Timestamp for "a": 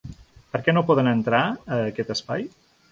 1.77-1.81